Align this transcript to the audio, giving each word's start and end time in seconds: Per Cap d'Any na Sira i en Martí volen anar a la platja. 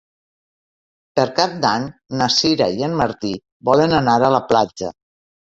Per 1.19 1.25
Cap 1.41 1.53
d'Any 1.65 1.85
na 2.21 2.29
Sira 2.37 2.71
i 2.79 2.89
en 2.89 2.97
Martí 3.03 3.35
volen 3.71 3.95
anar 4.03 4.19
a 4.31 4.33
la 4.39 4.45
platja. 4.55 4.95